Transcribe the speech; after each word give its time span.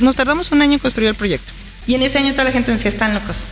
Nos 0.00 0.16
tardamos 0.16 0.52
un 0.52 0.62
año 0.62 0.74
en 0.74 0.78
construir 0.78 1.08
el 1.08 1.14
proyecto. 1.14 1.52
Y 1.86 1.94
en 1.94 2.02
ese 2.02 2.18
año 2.18 2.32
toda 2.32 2.44
la 2.44 2.52
gente 2.52 2.70
decía, 2.70 2.90
están 2.90 3.14
locos. 3.14 3.46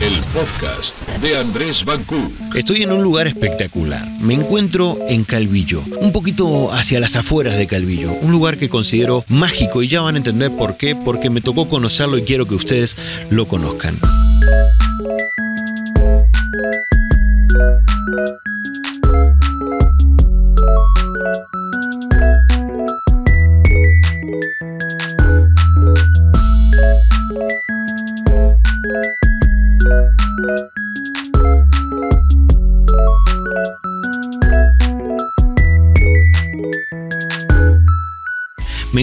El 0.00 0.14
podcast 0.34 0.98
de 1.20 1.38
Andrés 1.38 1.84
Bancú. 1.84 2.32
Estoy 2.54 2.82
en 2.82 2.90
un 2.90 3.02
lugar 3.02 3.28
espectacular. 3.28 4.04
Me 4.20 4.34
encuentro 4.34 4.98
en 5.08 5.22
Calvillo, 5.22 5.82
un 6.00 6.10
poquito 6.10 6.72
hacia 6.72 6.98
las 6.98 7.14
afueras 7.14 7.56
de 7.56 7.68
Calvillo, 7.68 8.12
un 8.12 8.32
lugar 8.32 8.56
que 8.56 8.68
considero 8.68 9.24
mágico 9.28 9.82
y 9.82 9.88
ya 9.88 10.00
van 10.00 10.16
a 10.16 10.18
entender 10.18 10.50
por 10.50 10.76
qué, 10.76 10.96
porque 10.96 11.30
me 11.30 11.40
tocó 11.40 11.68
conocerlo 11.68 12.18
y 12.18 12.22
quiero 12.22 12.48
que 12.48 12.54
ustedes 12.56 12.96
lo 13.30 13.46
conozcan. 13.46 13.96
Me 24.62 25.21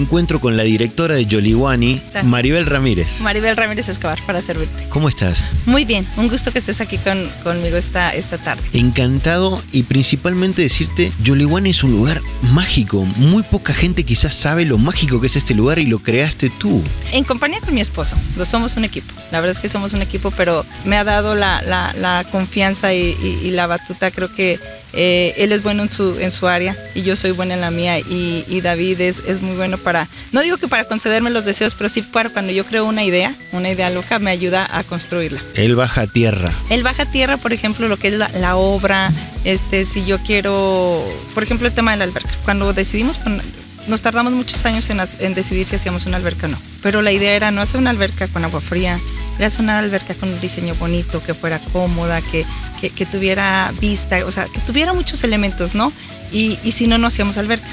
encuentro 0.09 0.40
con 0.40 0.58
la 0.58 0.63
directora 0.63 1.13
de 1.13 1.27
Yoliwani, 1.27 2.02
Maribel 2.23 2.66
Ramírez. 2.66 3.22
Maribel 3.22 3.55
Ramírez 3.55 3.90
Escobar, 3.90 4.18
para 4.26 4.41
servirte. 4.41 4.90
¿Cómo 4.90 5.08
estás? 5.08 5.44
Muy 5.68 5.85
bien, 5.85 6.04
un 6.18 6.30
gusto 6.30 6.52
que 6.52 6.58
estés 6.58 6.82
aquí 6.82 6.98
con, 6.98 7.30
conmigo 7.44 7.77
esta, 7.77 8.09
esta 8.09 8.40
tarde. 8.40 8.63
Encantado 8.73 9.62
y 9.72 9.84
principalmente 9.84 10.63
decirte, 10.63 11.12
Yoliwani 11.22 11.70
es 11.70 11.84
un 11.84 11.91
lugar 11.91 12.23
mágico. 12.54 13.05
Muy 13.18 13.44
poca 13.44 13.72
gente 13.72 14.04
quizás 14.04 14.34
sabe 14.34 14.66
lo 14.66 14.80
mágico 14.80 15.22
que 15.22 15.27
es 15.27 15.35
este 15.35 15.54
lugar 15.54 15.77
y 15.77 15.85
lo 15.85 15.99
creaste 15.99 16.49
tú. 16.49 16.82
En 17.12 17.23
compañía 17.23 17.60
con 17.62 17.76
mi 17.76 17.82
esposo, 17.82 18.18
somos 18.46 18.77
un 18.77 18.85
equipo. 18.85 19.13
La 19.32 19.41
verdad 19.41 19.55
es 19.55 19.60
que 19.60 19.70
somos 19.70 19.94
un 19.94 20.01
equipo, 20.01 20.32
pero 20.32 20.66
me 20.85 20.98
ha 20.98 21.04
dado 21.04 21.35
la, 21.35 21.62
la, 21.62 21.94
la 21.94 22.26
confianza 22.32 22.96
y, 22.96 23.16
y, 23.44 23.51
la 23.51 23.68
batuta. 23.68 24.10
Creo 24.10 24.34
que 24.34 24.60
eh, 24.93 25.34
él 25.37 25.51
es 25.51 25.62
bueno 25.62 25.84
en 25.84 25.91
su, 25.91 26.20
en 26.20 26.32
su 26.32 26.48
área 26.48 26.76
y 26.95 27.04
yo 27.04 27.15
soy 27.15 27.32
buena 27.32 27.54
en 27.54 27.62
la 27.62 27.71
mía 27.71 27.99
y, 27.99 28.45
y 28.48 28.62
David 28.62 29.01
es, 29.01 29.23
es, 29.27 29.41
muy 29.41 29.55
bueno 29.55 29.77
para, 29.77 30.07
no 30.32 30.41
digo 30.41 30.57
que 30.57 30.68
para 30.68 30.85
concederme 30.85 31.29
los 31.29 31.45
deseos, 31.45 31.76
pero 31.76 31.90
sí 31.90 32.01
para 32.01 32.29
cuando 32.29 32.51
yo 32.51 32.65
creo 32.65 32.85
una 32.85 33.04
idea, 33.04 33.34
una 33.51 33.70
idea 33.70 33.90
loca, 33.90 34.20
me 34.20 34.32
ayuda 34.32 34.67
a 34.71 34.84
construirla. 34.84 35.41
Él 35.54 35.76
baja 35.76 36.07
tierra. 36.07 36.51
Él 36.70 36.84
baja 36.84 37.05
tierra, 37.05 37.37
por 37.37 37.54
ejemplo, 37.54 37.87
lo 37.87 37.98
que 37.98 38.10
es 38.10 38.13
la, 38.15 38.29
la 38.29 38.55
obra, 38.55 39.12
este, 39.43 39.85
si 39.85 40.05
yo 40.05 40.20
quiero, 40.20 41.04
por 41.34 41.43
ejemplo, 41.43 41.67
el 41.67 41.73
tema 41.73 41.91
de 41.91 41.98
la 41.98 42.04
alberca. 42.05 42.32
Cuando 42.43 42.73
decidimos 42.73 43.17
poner, 43.17 43.43
nos 43.87 44.01
tardamos 44.01 44.34
muchos 44.34 44.65
años 44.65 44.90
en, 44.90 44.99
en, 45.20 45.34
decidir 45.34 45.67
si 45.67 45.76
hacíamos 45.76 46.05
una 46.05 46.17
alberca 46.17 46.48
o 46.48 46.49
no. 46.49 46.57
Pero 46.82 47.01
la 47.01 47.12
idea 47.12 47.34
era 47.35 47.51
no 47.51 47.62
hacer 47.62 47.79
una 47.79 47.90
alberca 47.90 48.27
con 48.27 48.43
agua 48.43 48.62
fría, 48.62 48.99
era 49.37 49.48
hacer 49.48 49.62
una 49.62 49.79
alberca 49.79 50.13
con 50.15 50.29
un 50.29 50.40
diseño 50.40 50.76
bonito, 50.76 51.21
que 51.23 51.34
fuera 51.34 51.60
cómoda, 51.60 52.21
que, 52.21 52.45
que, 52.80 52.90
que 52.90 53.05
tuviera 53.05 53.74
vista, 53.80 54.26
o 54.26 54.32
sea, 54.32 54.46
que 54.46 54.62
tuviera 54.62 54.94
muchos 54.94 55.24
elementos, 55.24 55.76
¿no? 55.76 55.91
Y, 56.32 56.58
y 56.63 56.72
si 56.72 56.88
no, 56.88 56.98
no 56.98 57.08
hacíamos 57.08 57.38
alberca. 57.38 57.68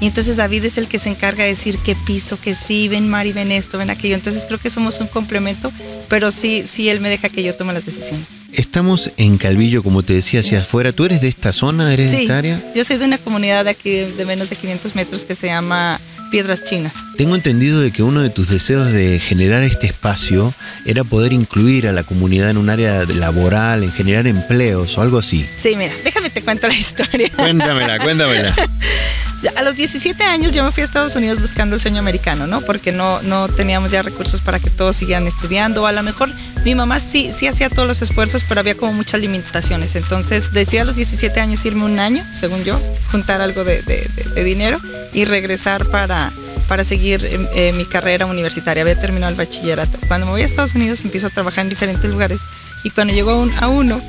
Y 0.00 0.06
entonces 0.06 0.36
David 0.36 0.64
es 0.64 0.78
el 0.78 0.88
que 0.88 0.98
se 0.98 1.10
encarga 1.10 1.44
de 1.44 1.50
decir 1.50 1.78
qué 1.78 1.94
piso, 1.94 2.40
que 2.40 2.54
sí, 2.54 2.88
ven 2.88 3.08
Mari, 3.08 3.32
ven 3.32 3.52
esto, 3.52 3.76
ven 3.76 3.90
aquello. 3.90 4.14
Entonces 4.14 4.46
creo 4.46 4.58
que 4.58 4.70
somos 4.70 4.98
un 4.98 5.08
complemento, 5.08 5.70
pero 6.08 6.30
sí, 6.30 6.64
sí 6.66 6.88
él 6.88 7.00
me 7.00 7.10
deja 7.10 7.28
que 7.28 7.42
yo 7.42 7.54
tome 7.54 7.74
las 7.74 7.84
decisiones. 7.84 8.26
Estamos 8.52 9.12
en 9.18 9.36
Calvillo, 9.36 9.82
como 9.82 10.02
te 10.02 10.14
decía, 10.14 10.40
hacia 10.40 10.60
afuera. 10.60 10.92
¿Tú 10.92 11.04
eres 11.04 11.20
de 11.20 11.28
esta 11.28 11.52
zona? 11.52 11.92
¿Eres 11.92 12.10
sí, 12.10 12.16
de 12.16 12.22
esta 12.22 12.38
área? 12.38 12.72
Yo 12.74 12.82
soy 12.82 12.96
de 12.96 13.04
una 13.04 13.18
comunidad 13.18 13.64
de 13.64 13.70
aquí 13.70 13.90
de 13.90 14.24
menos 14.24 14.48
de 14.48 14.56
500 14.56 14.94
metros 14.94 15.24
que 15.24 15.34
se 15.34 15.48
llama 15.48 16.00
Piedras 16.30 16.62
Chinas. 16.62 16.94
Tengo 17.16 17.34
entendido 17.34 17.80
de 17.80 17.90
que 17.90 18.02
uno 18.02 18.22
de 18.22 18.30
tus 18.30 18.48
deseos 18.48 18.92
de 18.92 19.18
generar 19.18 19.62
este 19.62 19.86
espacio 19.86 20.54
era 20.86 21.04
poder 21.04 21.32
incluir 21.32 21.86
a 21.86 21.92
la 21.92 22.04
comunidad 22.04 22.50
en 22.50 22.56
un 22.56 22.70
área 22.70 23.04
laboral, 23.04 23.82
en 23.82 23.92
generar 23.92 24.26
empleos 24.26 24.96
o 24.96 25.02
algo 25.02 25.18
así. 25.18 25.46
Sí, 25.56 25.76
mira, 25.76 25.92
déjame 26.04 26.30
te 26.30 26.42
cuento 26.42 26.68
la 26.68 26.74
historia. 26.74 27.28
Cuéntamela, 27.36 27.98
cuéntamela. 27.98 28.54
A 29.56 29.62
los 29.62 29.74
17 29.74 30.22
años 30.22 30.52
yo 30.52 30.62
me 30.62 30.70
fui 30.70 30.82
a 30.82 30.84
Estados 30.84 31.16
Unidos 31.16 31.40
buscando 31.40 31.74
el 31.74 31.80
sueño 31.80 31.98
americano, 31.98 32.46
¿no? 32.46 32.60
Porque 32.60 32.92
no, 32.92 33.22
no 33.22 33.48
teníamos 33.48 33.90
ya 33.90 34.02
recursos 34.02 34.42
para 34.42 34.60
que 34.60 34.68
todos 34.68 34.96
siguieran 34.96 35.26
estudiando. 35.26 35.86
A 35.86 35.92
lo 35.92 36.02
mejor 36.02 36.30
mi 36.64 36.74
mamá 36.74 37.00
sí, 37.00 37.32
sí 37.32 37.46
hacía 37.46 37.70
todos 37.70 37.88
los 37.88 38.02
esfuerzos, 38.02 38.44
pero 38.46 38.60
había 38.60 38.76
como 38.76 38.92
muchas 38.92 39.20
limitaciones. 39.20 39.96
Entonces 39.96 40.52
decidí 40.52 40.78
a 40.78 40.84
los 40.84 40.94
17 40.94 41.40
años 41.40 41.64
irme 41.64 41.84
un 41.84 41.98
año, 41.98 42.24
según 42.34 42.64
yo, 42.64 42.78
juntar 43.10 43.40
algo 43.40 43.64
de, 43.64 43.82
de, 43.82 44.44
dinero 44.44 44.78
y 45.14 45.24
regresar 45.24 45.86
para, 45.86 46.32
para 46.68 46.84
seguir 46.84 47.26
eh, 47.54 47.72
mi 47.72 47.86
carrera 47.86 48.26
universitaria. 48.26 48.82
Había 48.82 49.00
terminado 49.00 49.30
el 49.30 49.38
bachillerato. 49.38 49.98
Cuando 50.06 50.26
me 50.26 50.32
voy 50.32 50.42
a 50.42 50.44
Estados 50.44 50.74
Unidos 50.74 51.02
empiezo 51.02 51.28
a 51.28 51.30
trabajar 51.30 51.64
en 51.64 51.70
diferentes 51.70 52.04
lugares 52.10 52.42
y 52.84 52.90
cuando 52.90 53.14
llego 53.14 53.48
a 53.58 53.68
uno 53.68 54.02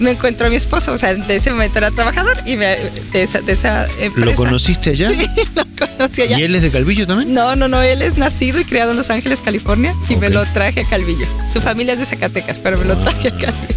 me 0.00 0.12
encuentro 0.12 0.46
a 0.46 0.50
mi 0.50 0.56
esposo, 0.56 0.92
o 0.92 0.98
sea, 0.98 1.14
de 1.14 1.36
ese 1.36 1.50
momento 1.50 1.78
era 1.78 1.90
trabajador 1.90 2.36
y 2.46 2.56
me, 2.56 2.76
de, 3.12 3.22
esa, 3.22 3.42
de 3.42 3.52
esa 3.52 3.86
empresa. 4.00 4.30
¿Lo 4.30 4.34
conociste 4.34 4.90
allá? 4.90 5.10
Sí, 5.10 5.26
lo 5.54 5.64
conocí 5.78 6.22
allá. 6.22 6.38
¿Y 6.38 6.42
él 6.42 6.54
es 6.54 6.62
de 6.62 6.70
Calvillo 6.70 7.06
también? 7.06 7.34
No, 7.34 7.54
no, 7.54 7.68
no, 7.68 7.82
él 7.82 8.00
es 8.00 8.16
nacido 8.16 8.58
y 8.58 8.64
criado 8.64 8.92
en 8.92 8.96
Los 8.96 9.10
Ángeles, 9.10 9.42
California 9.42 9.94
y 10.08 10.14
okay. 10.14 10.16
me 10.16 10.30
lo 10.30 10.44
traje 10.46 10.80
a 10.80 10.84
Calvillo. 10.84 11.26
Su 11.52 11.60
familia 11.60 11.92
es 11.92 12.00
de 12.00 12.06
Zacatecas, 12.06 12.58
pero 12.58 12.78
me 12.78 12.86
lo 12.86 12.96
traje 12.96 13.28
a 13.28 13.30
Calvillo. 13.30 13.74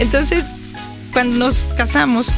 Entonces, 0.00 0.44
cuando 1.12 1.38
nos 1.38 1.68
casamos, 1.76 2.32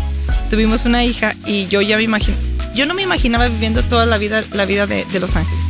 tuvimos 0.51 0.85
una 0.85 1.05
hija 1.05 1.35
y 1.47 1.67
yo 1.69 1.81
ya 1.81 1.97
me 1.97 2.03
imagino, 2.03 2.37
yo 2.75 2.85
no 2.85 2.93
me 2.93 3.03
imaginaba 3.03 3.49
viviendo 3.49 3.83
toda 3.83 4.05
la 4.05 4.19
vida, 4.19 4.45
la 4.53 4.67
vida 4.67 4.87
de, 4.87 5.07
de 5.07 5.21
Los 5.21 5.37
Ángeles, 5.37 5.65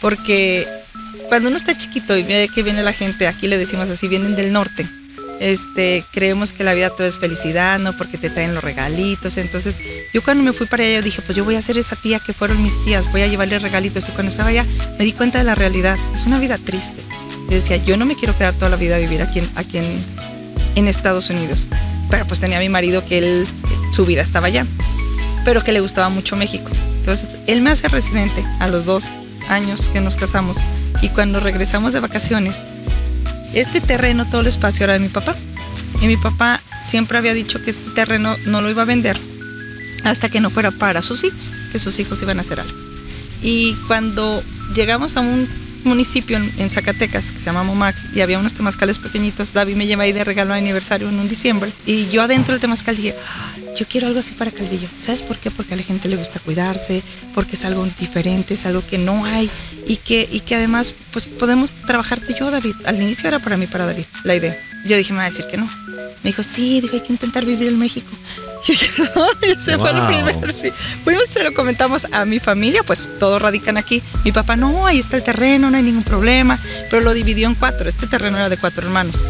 porque 0.00 0.66
cuando 1.28 1.48
uno 1.48 1.56
está 1.56 1.76
chiquito 1.78 2.16
y 2.16 2.24
ve 2.24 2.50
que 2.52 2.64
viene 2.64 2.82
la 2.82 2.92
gente, 2.92 3.28
aquí 3.28 3.46
le 3.46 3.58
decimos 3.58 3.88
así, 3.90 4.08
vienen 4.08 4.34
del 4.34 4.52
norte, 4.52 4.88
este, 5.40 6.04
creemos 6.12 6.52
que 6.52 6.64
la 6.64 6.74
vida 6.74 6.90
todo 6.90 7.06
es 7.06 7.18
felicidad, 7.18 7.78
¿no? 7.78 7.96
Porque 7.96 8.18
te 8.18 8.30
traen 8.30 8.54
los 8.54 8.64
regalitos. 8.64 9.36
Entonces, 9.36 9.78
yo 10.12 10.22
cuando 10.22 10.42
me 10.42 10.52
fui 10.52 10.66
para 10.66 10.84
allá, 10.84 10.96
yo 10.96 11.02
dije, 11.02 11.22
pues 11.22 11.36
yo 11.36 11.44
voy 11.44 11.56
a 11.56 11.62
ser 11.62 11.78
esa 11.78 11.96
tía 11.96 12.18
que 12.18 12.32
fueron 12.32 12.62
mis 12.62 12.82
tías, 12.84 13.10
voy 13.12 13.22
a 13.22 13.26
llevarle 13.26 13.58
regalitos. 13.58 14.08
Y 14.08 14.12
cuando 14.12 14.30
estaba 14.30 14.50
allá, 14.50 14.66
me 14.98 15.04
di 15.04 15.12
cuenta 15.12 15.38
de 15.38 15.44
la 15.44 15.54
realidad. 15.54 15.96
Es 16.14 16.26
una 16.26 16.38
vida 16.38 16.58
triste. 16.58 17.02
Yo 17.48 17.56
decía, 17.56 17.76
yo 17.76 17.96
no 17.96 18.06
me 18.06 18.16
quiero 18.16 18.36
quedar 18.36 18.54
toda 18.54 18.70
la 18.70 18.76
vida 18.76 18.96
a 18.96 18.98
vivir 18.98 19.22
aquí 19.22 19.38
en, 19.38 19.50
aquí 19.54 19.78
en, 19.78 20.88
Estados 20.88 21.30
Unidos. 21.30 21.66
Pero 22.10 22.26
pues 22.26 22.40
tenía 22.40 22.58
a 22.58 22.60
mi 22.60 22.68
marido 22.68 23.04
que 23.04 23.18
él, 23.18 23.46
su 23.92 24.04
vida 24.04 24.22
estaba 24.22 24.46
allá, 24.46 24.66
pero 25.44 25.64
que 25.64 25.72
le 25.72 25.80
gustaba 25.80 26.08
mucho 26.08 26.36
México. 26.36 26.70
Entonces, 26.98 27.36
él 27.46 27.60
me 27.60 27.70
hace 27.70 27.88
residente 27.88 28.44
a 28.60 28.68
los 28.68 28.84
dos 28.84 29.10
años 29.48 29.88
que 29.88 30.00
nos 30.00 30.16
casamos. 30.16 30.56
Y 31.02 31.08
cuando 31.10 31.40
regresamos 31.40 31.92
de 31.92 32.00
vacaciones, 32.00 32.54
este 33.54 33.80
terreno, 33.80 34.28
todo 34.28 34.40
el 34.40 34.46
espacio 34.46 34.84
era 34.84 34.94
de 34.94 35.00
mi 35.00 35.08
papá. 35.08 35.34
Y 36.00 36.06
mi 36.06 36.16
papá 36.16 36.60
siempre 36.84 37.18
había 37.18 37.34
dicho 37.34 37.62
que 37.62 37.70
este 37.70 37.90
terreno 37.90 38.36
no 38.46 38.60
lo 38.60 38.70
iba 38.70 38.82
a 38.82 38.86
vender 38.86 39.18
hasta 40.04 40.28
que 40.28 40.40
no 40.40 40.50
fuera 40.50 40.70
para 40.70 41.02
sus 41.02 41.24
hijos, 41.24 41.52
que 41.72 41.78
sus 41.78 41.98
hijos 41.98 42.20
iban 42.22 42.38
a 42.38 42.42
hacer 42.42 42.60
algo. 42.60 42.78
Y 43.42 43.74
cuando 43.86 44.42
llegamos 44.74 45.16
a 45.16 45.20
un 45.20 45.48
municipio 45.86 46.36
en, 46.36 46.70
Zacatecas 46.70 47.32
que 47.32 47.38
se 47.38 47.44
llama 47.46 47.62
Momax 47.62 48.06
y 48.14 48.20
había 48.20 48.38
unos 48.38 48.54
temazcales 48.54 48.98
pequeñitos, 48.98 49.52
David 49.52 49.76
me 49.76 49.86
lleva 49.86 50.02
ahí 50.02 50.12
de 50.12 50.24
regalo 50.24 50.52
de 50.52 50.58
aniversario 50.58 51.08
en 51.08 51.18
un 51.18 51.28
diciembre 51.28 51.72
y 51.86 52.08
yo 52.08 52.22
adentro 52.22 52.52
del 52.52 52.60
temazcal 52.60 52.96
dije, 52.96 53.14
ah, 53.18 53.56
yo 53.76 53.86
quiero 53.86 54.06
algo 54.06 54.20
así 54.20 54.32
para 54.32 54.50
Calvillo. 54.50 54.88
¿Sabes 55.00 55.22
por 55.22 55.36
qué? 55.36 55.50
Porque 55.50 55.74
a 55.74 55.76
la 55.76 55.82
gente 55.82 56.08
le 56.08 56.16
gusta 56.16 56.40
cuidarse, 56.40 57.02
porque 57.34 57.56
es 57.56 57.64
algo 57.64 57.86
diferente, 57.98 58.54
es 58.54 58.66
algo 58.66 58.84
que 58.86 58.98
no 58.98 59.24
hay 59.24 59.50
y 59.86 59.96
que, 59.96 60.28
y 60.30 60.40
que 60.40 60.54
además 60.54 60.94
pues 61.12 61.26
podemos 61.26 61.72
trabajar 61.86 62.20
tú 62.20 62.32
y 62.32 62.38
yo, 62.38 62.50
David. 62.50 62.74
Al 62.84 63.00
inicio 63.00 63.28
era 63.28 63.38
para 63.38 63.56
mí, 63.56 63.66
para 63.66 63.86
David, 63.86 64.04
la 64.24 64.34
idea. 64.34 64.58
Yo 64.86 64.96
dije, 64.96 65.12
me 65.12 65.18
va 65.18 65.24
a 65.24 65.30
decir 65.30 65.46
que 65.50 65.56
no. 65.56 65.68
Me 66.22 66.30
dijo, 66.30 66.42
sí, 66.42 66.80
dijo, 66.80 66.94
hay 66.94 67.02
que 67.02 67.12
intentar 67.12 67.44
vivir 67.44 67.68
en 67.68 67.78
México. 67.78 68.10
Ese 69.42 69.76
wow. 69.76 69.86
fue 69.86 69.98
el 69.98 70.06
primero, 70.06 70.52
sí. 70.52 70.70
Fuimos 71.04 71.24
y 71.28 71.32
se 71.32 71.42
lo 71.42 71.52
comentamos 71.54 72.06
a 72.10 72.24
mi 72.24 72.38
familia, 72.38 72.82
pues 72.82 73.08
todos 73.18 73.40
radican 73.40 73.76
aquí. 73.76 74.02
Mi 74.24 74.32
papá, 74.32 74.56
no, 74.56 74.86
ahí 74.86 74.98
está 74.98 75.16
el 75.16 75.22
terreno, 75.22 75.70
no 75.70 75.76
hay 75.76 75.82
ningún 75.82 76.04
problema, 76.04 76.58
pero 76.90 77.02
lo 77.02 77.14
dividió 77.14 77.46
en 77.48 77.54
cuatro. 77.54 77.88
Este 77.88 78.06
terreno 78.06 78.36
era 78.38 78.48
de 78.48 78.56
cuatro 78.56 78.86
hermanos. 78.86 79.24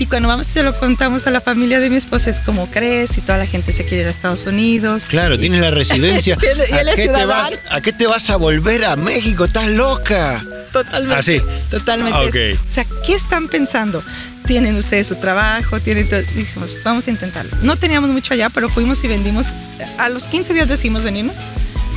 Y 0.00 0.06
cuando 0.06 0.28
vamos 0.28 0.48
y 0.48 0.52
se 0.52 0.62
lo 0.62 0.78
contamos 0.78 1.26
a 1.26 1.32
la 1.32 1.40
familia 1.40 1.80
de 1.80 1.90
mi 1.90 1.96
esposo, 1.96 2.30
es 2.30 2.38
como 2.38 2.70
crees 2.70 3.18
y 3.18 3.20
toda 3.20 3.36
la 3.36 3.46
gente 3.46 3.72
se 3.72 3.84
quiere 3.84 4.02
ir 4.02 4.06
a 4.06 4.10
Estados 4.10 4.46
Unidos. 4.46 5.06
Claro, 5.06 5.34
y, 5.34 5.38
tienes 5.38 5.60
la 5.60 5.70
residencia. 5.72 6.36
sí, 6.38 6.46
y 6.46 6.74
él 6.76 6.88
¿A, 6.88 6.94
qué 6.94 7.08
te 7.08 7.24
vas, 7.24 7.58
¿A 7.70 7.80
qué 7.80 7.92
te 7.92 8.06
vas 8.06 8.30
a 8.30 8.36
volver 8.36 8.84
a 8.84 8.94
México? 8.94 9.44
¿Estás 9.44 9.66
loca? 9.68 10.44
Totalmente. 10.72 11.18
Así. 11.18 11.42
Totalmente. 11.70 12.28
Okay. 12.28 12.52
O 12.54 12.72
sea, 12.72 12.86
¿qué 13.04 13.14
están 13.14 13.48
pensando? 13.48 14.02
Tienen 14.48 14.74
ustedes 14.76 15.06
su 15.06 15.16
trabajo, 15.16 15.78
tienen 15.78 16.08
todo. 16.08 16.22
Dijimos, 16.34 16.76
vamos 16.82 17.06
a 17.06 17.10
intentarlo. 17.10 17.54
No 17.62 17.76
teníamos 17.76 18.10
mucho 18.10 18.32
allá, 18.32 18.48
pero 18.48 18.68
fuimos 18.68 19.04
y 19.04 19.06
vendimos. 19.06 19.46
A 19.98 20.08
los 20.08 20.26
15 20.26 20.54
días 20.54 20.66
decidimos 20.66 21.04
venirnos. 21.04 21.44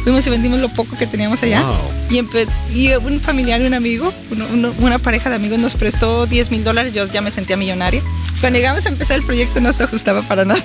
Fuimos 0.03 0.27
y 0.27 0.29
vendimos 0.29 0.59
lo 0.59 0.67
poco 0.67 0.97
que 0.97 1.07
teníamos 1.07 1.41
allá. 1.43 1.61
Wow. 1.61 1.77
Y, 2.09 2.77
y, 2.77 2.93
un 2.95 3.19
familiar 3.21 3.61
y 3.61 3.65
un 3.67 3.73
amigo, 3.73 4.13
uno, 4.31 4.45
uno, 4.51 4.73
una 4.79 4.99
pareja 4.99 5.29
de 5.29 5.37
amigos 5.37 5.59
nos 5.59 5.75
prestó 5.75 6.25
10 6.25 6.51
mil 6.51 6.63
dólares. 6.63 6.93
Yo 6.93 7.07
ya 7.07 7.21
me 7.21 7.31
sentía 7.31 7.55
millonaria. 7.55 8.03
Cuando 8.41 8.59
llegamos 8.59 8.85
a 8.85 8.89
empezar 8.89 9.17
el 9.17 9.25
proyecto 9.25 9.61
no 9.61 9.71
se 9.71 9.83
ajustaba 9.83 10.21
para 10.21 10.43
nada. 10.43 10.61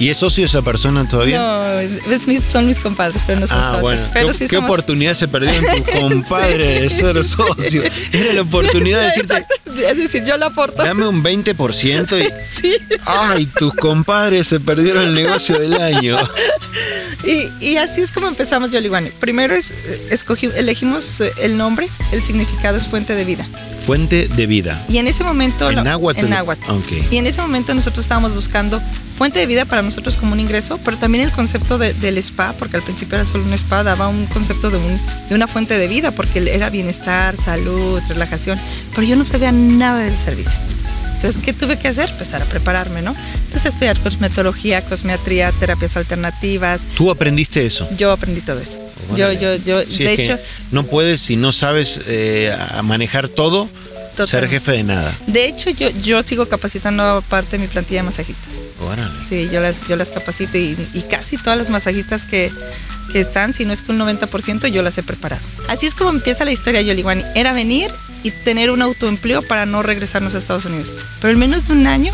¿Y 0.00 0.10
es 0.10 0.18
socio 0.18 0.44
esa 0.44 0.62
persona 0.62 1.08
todavía? 1.08 1.38
No, 1.38 1.80
es 1.80 2.26
mis- 2.28 2.44
son 2.44 2.66
mis 2.66 2.78
compadres, 2.78 3.22
pero 3.26 3.40
no 3.40 3.46
son 3.48 3.58
Ah, 3.58 3.64
socios. 3.66 3.82
bueno. 3.82 4.02
Pero 4.12 4.26
¿Qué, 4.28 4.32
sí 4.34 4.46
qué 4.48 4.56
somos- 4.56 4.70
oportunidad 4.70 5.14
se 5.14 5.26
perdió 5.26 5.50
en 5.50 5.64
tu 5.84 5.90
compadre 6.00 6.82
de 6.82 6.88
ser 6.88 7.22
socio? 7.24 7.82
Era 8.12 8.32
la 8.34 8.42
oportunidad 8.42 9.00
de 9.00 9.04
decirte, 9.06 9.44
Es 9.88 9.96
decir, 9.96 10.24
yo 10.24 10.36
la 10.36 10.46
aporto. 10.46 10.82
dame 10.84 11.06
un 11.08 11.22
20% 11.22 12.16
y... 12.20 12.28
Sí. 12.58 12.72
¡Ay, 13.06 13.46
tus 13.46 13.72
compadres 13.74 14.48
se 14.48 14.58
perdieron 14.60 15.04
el 15.04 15.14
negocio 15.14 15.58
del 15.58 15.74
año! 15.74 16.18
Y, 17.24 17.48
y 17.64 17.76
así 17.76 18.00
es 18.00 18.10
como 18.10 18.26
empezamos 18.28 18.70
Yoliguani. 18.70 19.10
Primero 19.10 19.54
es, 19.54 19.72
escogí, 20.10 20.48
elegimos 20.54 21.20
eh, 21.20 21.32
el 21.40 21.56
nombre, 21.56 21.88
el 22.12 22.22
significado 22.22 22.76
es 22.76 22.88
fuente 22.88 23.14
de 23.14 23.24
vida. 23.24 23.46
Fuente 23.84 24.28
de 24.28 24.46
vida. 24.46 24.84
Y 24.88 24.98
en 24.98 25.06
ese 25.08 25.24
momento... 25.24 25.70
¿En 25.70 25.82
náhuatl? 25.84 26.20
En 26.20 26.30
náhuatl. 26.30 26.70
Ok. 26.70 26.92
Y 27.12 27.16
en 27.18 27.26
ese 27.26 27.40
momento 27.40 27.74
nosotros 27.74 28.04
estábamos 28.04 28.34
buscando 28.34 28.80
fuente 29.18 29.40
de 29.40 29.46
vida 29.46 29.64
para 29.64 29.82
nosotros 29.82 30.16
como 30.16 30.32
un 30.32 30.40
ingreso, 30.40 30.78
pero 30.84 30.96
también 30.96 31.24
el 31.24 31.32
concepto 31.32 31.76
de- 31.76 31.92
del 31.92 32.16
spa, 32.18 32.54
porque 32.56 32.76
al 32.76 32.82
principio 32.84 33.16
era 33.16 33.26
solo 33.26 33.44
un 33.44 33.52
spa, 33.52 33.82
daba 33.82 34.06
un 34.08 34.26
concepto 34.26 34.70
de, 34.70 34.78
un- 34.78 35.00
de 35.28 35.34
una 35.34 35.46
fuente 35.48 35.76
de 35.76 35.88
vida, 35.88 36.12
porque 36.12 36.38
era 36.54 36.70
bienestar, 36.70 37.36
salud, 37.36 38.00
relajación, 38.08 38.58
pero 38.94 39.06
yo 39.06 39.16
no 39.16 39.24
sabía 39.24 39.50
nada 39.52 40.04
del 40.04 40.16
servicio. 40.16 40.58
Entonces, 41.16 41.42
¿qué 41.44 41.52
tuve 41.52 41.76
que 41.80 41.88
hacer? 41.88 42.10
Empezar 42.10 42.42
a 42.42 42.44
prepararme, 42.44 43.02
¿no? 43.02 43.10
A 43.10 43.56
estudiar 43.68 43.98
cosmetología, 43.98 44.82
cosmetría, 44.84 45.50
terapias 45.50 45.96
alternativas. 45.96 46.82
¿Tú 46.96 47.10
aprendiste 47.10 47.66
eso? 47.66 47.88
Yo 47.98 48.12
aprendí 48.12 48.40
todo 48.40 48.60
eso. 48.60 48.78
Bueno, 49.10 49.32
yo, 49.32 49.56
yo, 49.56 49.82
yo, 49.82 49.90
Sí, 49.90 50.04
de 50.04 50.12
hecho, 50.12 50.38
no 50.70 50.84
puedes, 50.84 51.20
si 51.20 51.34
no 51.34 51.50
sabes 51.50 52.00
eh, 52.06 52.54
manejar 52.84 53.28
todo, 53.28 53.68
ser 54.26 54.48
jefe 54.48 54.72
de 54.72 54.84
nada. 54.84 55.14
de 55.26 55.46
hecho 55.46 55.70
yo, 55.70 55.90
yo 55.90 56.22
sigo 56.22 56.46
capacitando 56.46 57.22
parte 57.28 57.56
de 57.56 57.58
mi 57.58 57.68
plantilla 57.68 58.00
de 58.00 58.06
masajistas. 58.06 58.58
Órale. 58.80 59.12
Sí, 59.28 59.48
yo 59.52 59.60
las, 59.60 59.86
yo 59.86 59.96
las 59.96 60.10
capacito 60.10 60.58
y, 60.58 60.76
y 60.94 61.02
casi 61.02 61.36
todas 61.36 61.58
las 61.58 61.70
masajistas 61.70 62.24
que, 62.24 62.52
que 63.12 63.20
están, 63.20 63.52
si 63.52 63.64
no 63.64 63.72
es 63.72 63.82
que 63.82 63.92
un 63.92 63.98
90%, 63.98 64.68
yo 64.68 64.82
las 64.82 64.98
he 64.98 65.02
preparado. 65.02 65.42
Así 65.68 65.86
es 65.86 65.94
como 65.94 66.10
empieza 66.10 66.44
la 66.44 66.52
historia 66.52 66.80
de 66.80 66.86
Yoliguani. 66.86 67.24
Era 67.34 67.52
venir 67.52 67.90
y 68.22 68.30
tener 68.30 68.70
un 68.70 68.82
autoempleo 68.82 69.42
para 69.42 69.66
no 69.66 69.82
regresarnos 69.82 70.34
a 70.34 70.38
Estados 70.38 70.64
Unidos. 70.64 70.92
Pero 71.20 71.32
en 71.32 71.38
menos 71.38 71.66
de 71.66 71.72
un 71.72 71.86
año, 71.86 72.12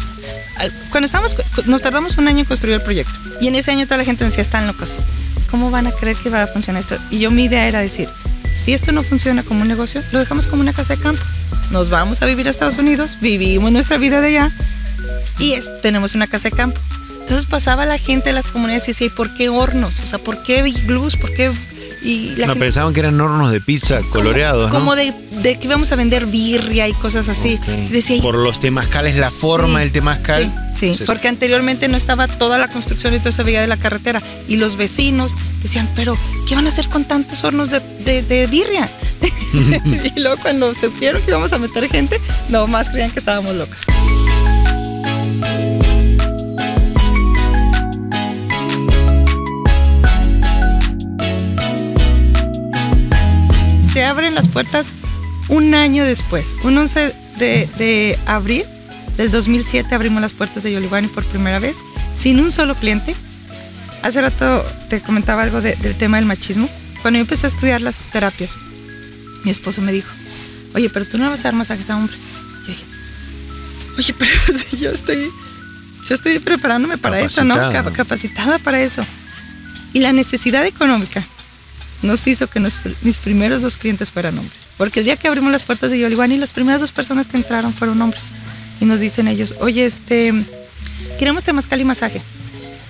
cuando 0.91 1.07
estábamos, 1.07 1.37
nos 1.67 1.83
tardamos 1.83 2.17
un 2.19 2.29
año 2.29 2.41
en 2.41 2.45
construir 2.45 2.77
el 2.77 2.83
proyecto. 2.83 3.19
Y 3.41 3.49
en 3.49 3.55
ese 3.55 3.71
año 3.71 3.85
toda 3.87 3.99
la 3.99 4.05
gente 4.05 4.25
decía, 4.25 4.43
están 4.43 4.67
locos. 4.67 5.01
¿Cómo 5.51 5.71
van 5.71 5.87
a 5.87 5.93
creer 5.93 6.17
que 6.17 6.31
va 6.31 6.43
a 6.43 6.47
funcionar 6.47 6.83
esto? 6.83 6.97
Y 7.11 7.19
yo 7.19 7.31
mi 7.31 7.45
idea 7.45 7.69
era 7.69 7.81
decir, 7.81 8.09
si 8.55 8.73
esto 8.73 8.93
no 8.93 9.03
funciona 9.03 9.43
como 9.43 9.63
un 9.63 9.69
negocio, 9.69 10.03
lo 10.13 10.19
dejamos 10.19 10.47
como 10.47 10.63
una 10.63 10.73
casa 10.73 10.97
de 10.97 11.03
campo. 11.03 11.23
Nos 11.71 11.91
vamos 11.91 12.23
a 12.23 12.27
vivir 12.27 12.47
a 12.47 12.51
Estados 12.51 12.77
Unidos, 12.79 13.19
vivimos 13.21 13.73
nuestra 13.73 13.99
vida 13.99 14.21
de 14.21 14.29
allá 14.29 14.53
y 15.39 15.53
es- 15.55 15.71
tenemos 15.83 16.15
una 16.15 16.27
casa 16.27 16.49
de 16.51 16.57
campo. 16.57 16.81
Entonces 17.21 17.47
pasaba 17.47 17.87
la 17.87 17.99
gente 17.99 18.29
de 18.31 18.35
las 18.35 18.49
comunidades 18.49 18.85
y 18.89 18.93
decía, 18.93 19.07
¿y 19.07 19.11
por 19.11 19.35
qué 19.35 19.49
hornos? 19.49 19.99
O 20.01 20.07
sea, 20.07 20.19
¿por 20.19 20.43
qué 20.43 20.67
iglús? 20.69 21.17
¿Por 21.17 21.33
qué? 21.35 21.51
Y 22.05 22.37
la 22.37 22.47
No, 22.47 22.53
gente- 22.53 22.61
pensaban 22.67 22.93
que 22.93 23.01
eran 23.01 23.19
hornos 23.21 23.51
de 23.51 23.61
pizza 23.61 24.01
coloreados, 24.11 24.71
¿no? 24.71 24.79
como 24.79 24.95
de, 24.95 25.13
de 25.43 25.57
que 25.59 25.65
íbamos 25.67 25.91
a 25.91 25.97
vender 25.97 26.27
birria 26.27 26.87
y 26.87 26.93
cosas 26.93 27.29
así. 27.31 27.59
Decía, 27.91 28.21
Por 28.21 28.37
los 28.37 28.61
temazcales, 28.61 29.17
la 29.17 29.31
forma 29.31 29.81
del 29.81 29.91
temazcal. 29.91 30.53
Sí, 30.79 30.89
sí, 30.89 30.95
Sí, 30.99 31.05
porque 31.07 31.29
anteriormente 31.29 31.89
no 31.89 31.97
estaba 31.97 32.29
toda 32.29 32.59
la 32.59 32.69
construcción 32.69 33.15
y 33.15 33.21
todo 33.21 33.33
se 33.33 33.43
veía 33.43 33.61
de 33.63 33.69
la 33.69 33.79
carretera. 33.79 34.21
Y 34.49 34.57
los 34.57 34.77
vecinos 34.77 35.35
decían, 35.63 35.89
pero 35.95 36.17
¿qué 36.47 36.55
van 36.55 36.67
a 36.67 36.69
hacer 36.69 36.89
con 36.89 37.05
tantos 37.05 37.43
hornos 37.43 37.71
de, 37.71 37.81
de, 38.05 38.23
de 38.23 38.47
birria? 38.49 38.91
y 40.17 40.21
luego 40.21 40.37
cuando 40.43 40.75
supieron 40.75 41.23
que 41.23 41.31
íbamos 41.31 41.53
a 41.55 41.59
meter 41.59 41.89
gente, 41.89 42.21
no 42.51 42.67
más 42.67 42.91
creían 42.91 43.11
que 43.13 43.21
estábamos 43.21 43.55
locos. 43.55 43.83
Se 54.05 54.11
abren 54.11 54.35
las 54.35 54.49
puertas 54.49 54.89
un 55.49 55.75
año 55.75 56.05
después, 56.05 56.55
un 56.63 56.77
11 56.77 57.15
de, 57.39 57.67
de 57.79 58.19
abril 58.27 58.63
del 59.17 59.31
2007 59.31 59.95
abrimos 59.95 60.21
las 60.21 60.35
puertas 60.35 60.63
de 60.63 60.73
Yolivani 60.75 61.09
por 61.09 61.25
primera 61.25 61.59
vez, 61.59 61.77
sin 62.15 62.39
un 62.39 62.53
solo 62.53 62.75
cliente. 62.75 63.17
Hace 64.03 64.21
rato 64.21 64.63
te 64.91 65.01
comentaba 65.01 65.43
algo 65.43 65.63
de- 65.63 65.77
del 65.77 65.95
tema 65.97 66.19
del 66.19 66.27
machismo. 66.27 66.69
Cuando 67.01 67.17
yo 67.17 67.23
empecé 67.23 67.47
a 67.47 67.49
estudiar 67.49 67.81
las 67.81 67.97
terapias, 68.13 68.59
mi 69.43 69.51
esposo 69.51 69.81
me 69.81 69.91
dijo, 69.91 70.11
oye, 70.75 70.91
pero 70.91 71.07
tú 71.07 71.17
no 71.17 71.31
vas 71.31 71.41
a 71.41 71.45
dar 71.45 71.55
masajes 71.55 71.89
a 71.89 71.97
hombre. 71.97 72.15
Yo 72.15 72.67
dije, 72.67 72.85
oye, 73.97 74.15
pero 74.19 74.31
si 74.71 74.77
yo 74.77 74.91
estoy, 74.91 75.31
yo 76.07 76.15
estoy 76.15 76.39
preparándome 76.41 76.99
para 76.99 77.21
eso, 77.21 77.43
¿no? 77.43 77.55
Capacitada. 77.55 77.85
Cap- 77.85 77.95
capacitada 77.97 78.59
para 78.59 78.83
eso. 78.83 79.03
Y 79.95 80.01
la 80.01 80.13
necesidad 80.13 80.67
económica 80.67 81.25
nos 82.05 82.27
hizo 82.27 82.47
que 82.47 82.61
mis 82.61 83.19
primeros 83.19 83.63
dos 83.63 83.77
clientes 83.77 84.13
fueran 84.13 84.39
hombres. 84.39 84.65
Porque 84.77 85.01
el 85.01 85.07
día 85.07 85.17
que 85.17 85.27
abrimos 85.27 85.51
las 85.51 85.65
puertas 85.65 85.91
de 85.91 85.99
Yolivani, 85.99 86.37
las 86.37 86.53
primeras 86.53 86.81
dos 86.81 86.93
personas 86.93 87.27
que 87.29 87.37
entraron 87.37 87.73
fueron 87.73 88.01
hombres. 88.01 88.31
Y 88.81 88.85
nos 88.85 89.01
dicen 89.01 89.27
ellos, 89.27 89.55
oye, 89.61 89.85
este, 89.85 90.33
queremos 91.19 91.45
temazcal 91.45 91.81
y 91.81 91.85
masaje. 91.85 92.23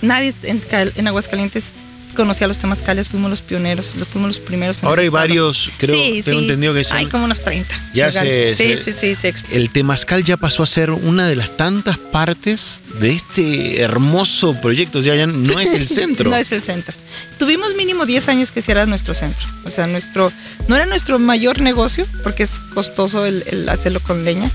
Nadie 0.02 0.34
en 0.42 1.08
Aguascalientes 1.08 1.72
conocía 2.14 2.46
los 2.48 2.58
temazcales, 2.58 3.08
fuimos 3.08 3.30
los 3.30 3.42
pioneros, 3.42 3.94
los 3.96 4.08
fuimos 4.08 4.28
los 4.28 4.40
primeros. 4.40 4.80
en 4.82 4.88
Ahora 4.88 5.02
hay 5.02 5.08
estado. 5.08 5.20
varios, 5.22 5.70
creo, 5.78 5.94
Sí, 5.94 6.22
tengo 6.24 6.38
sí. 6.38 6.44
entendido 6.46 6.74
que 6.74 6.84
son- 6.84 6.96
Hay 6.98 7.06
como 7.06 7.24
unos 7.24 7.40
30. 7.42 7.74
Ya 7.94 8.10
se- 8.10 8.54
Sí, 8.54 8.76
se- 8.76 8.92
sí, 8.92 9.14
sí, 9.14 9.28
El 9.50 9.70
temazcal 9.70 10.24
ya 10.24 10.36
pasó 10.36 10.62
a 10.62 10.66
ser 10.66 10.90
una 10.90 11.28
de 11.28 11.36
las 11.36 11.56
tantas 11.56 11.98
partes 11.98 12.80
de 13.00 13.10
este 13.10 13.80
hermoso 13.80 14.60
proyecto. 14.60 14.98
O 15.00 15.02
sea, 15.02 15.14
ya 15.16 15.26
no 15.26 15.58
es 15.60 15.74
el 15.74 15.86
centro. 15.88 16.30
no 16.30 16.36
es 16.36 16.52
el 16.52 16.62
centro. 16.62 16.94
Tuvimos 17.38 17.74
mínimo 17.76 18.06
10 18.06 18.28
años 18.28 18.50
que 18.52 18.62
era 18.66 18.86
nuestro 18.86 19.14
centro. 19.14 19.46
O 19.64 19.70
sea, 19.70 19.86
nuestro, 19.86 20.32
no 20.68 20.76
era 20.76 20.86
nuestro 20.86 21.18
mayor 21.18 21.60
negocio, 21.60 22.06
porque 22.22 22.42
es 22.44 22.58
costoso 22.72 23.26
el, 23.26 23.44
el 23.46 23.68
hacerlo 23.68 24.00
con 24.00 24.24
leña, 24.24 24.50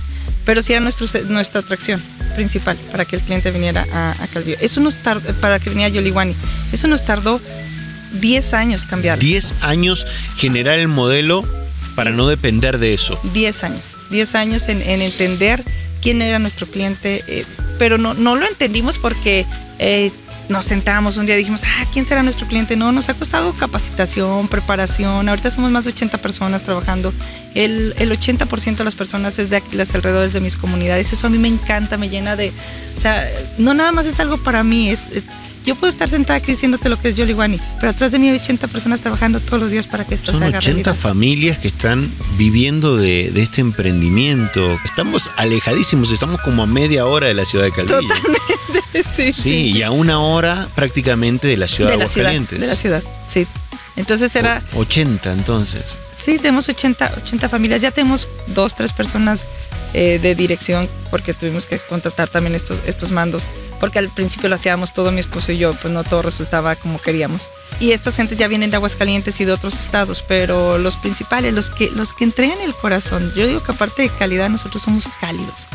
pero 0.45 0.61
sí 0.61 0.73
era 0.73 0.81
nuestro, 0.81 1.05
nuestra 1.27 1.61
atracción 1.61 2.01
principal 2.29 2.77
para 2.91 3.05
que 3.05 3.15
el 3.15 3.21
cliente 3.21 3.51
viniera 3.51 3.85
a, 3.91 4.11
a 4.11 4.27
Calvillo. 4.27 4.57
Eso 4.61 4.81
nos 4.81 4.95
tardó, 4.97 5.33
para 5.35 5.59
que 5.59 5.69
viniera 5.69 5.87
a 5.87 5.93
Yoliwani. 5.93 6.35
Eso 6.71 6.87
nos 6.87 7.03
tardó 7.03 7.41
10 8.13 8.53
años 8.53 8.85
cambiarlo. 8.85 9.21
10 9.21 9.55
años 9.61 10.07
generar 10.37 10.77
el 10.77 10.87
modelo 10.87 11.43
para 11.95 12.11
no 12.11 12.27
depender 12.27 12.77
de 12.77 12.93
eso. 12.93 13.19
10 13.33 13.63
años, 13.63 13.97
10 14.09 14.35
años 14.35 14.69
en, 14.69 14.81
en 14.81 15.01
entender 15.01 15.63
quién 16.01 16.21
era 16.21 16.39
nuestro 16.39 16.67
cliente, 16.67 17.23
eh, 17.27 17.45
pero 17.77 17.97
no, 17.97 18.13
no 18.13 18.35
lo 18.35 18.47
entendimos 18.47 18.97
porque 18.97 19.45
eh, 19.79 20.11
nos 20.49 20.65
sentábamos 20.65 21.17
un 21.17 21.25
día 21.25 21.35
y 21.35 21.39
dijimos, 21.39 21.61
ah, 21.63 21.85
¿quién 21.93 22.05
será 22.05 22.23
nuestro 22.23 22.47
cliente? 22.47 22.75
No, 22.75 22.91
nos 22.91 23.07
ha 23.09 23.13
costado 23.13 23.53
capacitación, 23.53 24.47
preparación, 24.47 25.29
ahorita 25.29 25.51
somos 25.51 25.71
más 25.71 25.85
de 25.85 25.91
80 25.91 26.17
personas 26.17 26.63
trabajando, 26.63 27.13
el, 27.55 27.93
el 27.97 28.11
80% 28.11 28.77
de 28.77 28.83
las 28.83 28.95
personas 28.95 29.37
es 29.39 29.49
de 29.49 29.57
aquí, 29.57 29.77
las 29.77 29.93
alrededores 29.95 30.33
de 30.33 30.41
mis 30.41 30.55
comunidades, 30.57 31.13
eso 31.13 31.27
a 31.27 31.29
mí 31.29 31.37
me 31.37 31.47
encanta, 31.47 31.97
me 31.97 32.09
llena 32.09 32.35
de, 32.35 32.51
o 32.95 32.99
sea, 32.99 33.25
no 33.57 33.73
nada 33.73 33.91
más 33.91 34.05
es 34.07 34.19
algo 34.19 34.37
para 34.37 34.63
mí, 34.63 34.89
es... 34.89 35.09
yo 35.65 35.75
puedo 35.75 35.89
estar 35.91 36.09
sentada 36.09 36.37
aquí 36.39 36.51
diciéndote 36.53 36.89
lo 36.89 36.97
que 36.99 37.09
es 37.09 37.15
Yoliwani, 37.15 37.59
pero 37.79 37.91
atrás 37.91 38.11
de 38.11 38.17
mí 38.17 38.29
hay 38.29 38.37
80 38.37 38.67
personas 38.69 39.01
trabajando 39.01 39.39
todos 39.39 39.61
los 39.61 39.71
días 39.71 39.85
para 39.85 40.03
que 40.05 40.15
esto 40.15 40.31
Son 40.31 40.41
se 40.41 40.45
haga 40.47 40.57
80 40.57 40.73
realidad. 40.83 40.95
familias 40.95 41.59
que 41.59 41.67
están 41.67 42.11
viviendo 42.37 42.97
de, 42.97 43.29
de 43.31 43.41
este 43.43 43.61
emprendimiento. 43.61 44.79
Estamos 44.83 45.29
alejadísimos, 45.37 46.11
estamos 46.11 46.39
como 46.41 46.63
a 46.63 46.65
media 46.65 47.05
hora 47.05 47.27
de 47.27 47.35
la 47.35 47.45
ciudad 47.45 47.65
de 47.65 47.71
Calvillo. 47.71 47.99
Sí, 48.93 49.33
Sí, 49.33 49.71
y 49.71 49.83
a 49.83 49.91
una 49.91 50.19
hora 50.19 50.67
prácticamente 50.75 51.47
de 51.47 51.57
la 51.57 51.67
ciudad 51.67 51.91
de, 51.91 51.97
de 51.97 52.03
la 52.03 52.09
ciudad, 52.09 52.27
Aguascalientes. 52.27 52.59
de 52.59 52.67
la 52.67 52.75
ciudad, 52.75 53.03
sí. 53.27 53.47
Entonces 53.95 54.35
era, 54.35 54.61
80 54.75 55.33
entonces. 55.33 55.95
sí, 56.15 56.37
tenemos 56.37 56.69
80, 56.69 57.13
80 57.17 57.49
familias, 57.49 57.81
ya 57.81 57.91
tenemos 57.91 58.29
dos, 58.47 58.73
tres 58.73 58.93
personas 58.93 59.45
eh, 59.93 60.19
de 60.21 60.35
dirección 60.35 60.87
porque 61.09 61.33
tuvimos 61.33 61.65
que 61.65 61.79
contratar 61.79 62.29
también 62.29 62.55
estos, 62.55 62.81
estos 62.85 63.09
mandos, 63.09 63.49
porque 63.79 63.97
al 63.97 64.09
principio 64.09 64.47
lo 64.47 64.55
hacíamos 64.55 64.93
todo 64.93 65.11
mi 65.11 65.19
esposo 65.19 65.51
y 65.51 65.57
yo, 65.57 65.73
pues 65.73 65.91
no 65.91 66.03
todo 66.03 66.21
resultaba 66.21 66.75
como 66.75 67.01
queríamos. 67.01 67.49
Y 67.79 67.91
estas 67.91 68.15
gente 68.15 68.35
ya 68.35 68.47
vienen 68.47 68.69
de 68.69 68.77
Aguascalientes 68.77 69.41
y 69.41 69.45
de 69.45 69.51
otros 69.51 69.79
estados, 69.79 70.23
pero 70.25 70.77
los 70.77 70.95
principales, 70.95 71.53
los 71.53 71.71
que, 71.71 71.89
los 71.89 72.13
que 72.13 72.23
entregan 72.23 72.61
el 72.61 72.75
corazón, 72.75 73.33
yo 73.35 73.47
digo 73.47 73.63
que 73.63 73.71
aparte 73.71 74.03
de 74.03 74.09
calidad, 74.09 74.49
nosotros 74.49 74.83
somos 74.83 75.09
cálidos. 75.19 75.67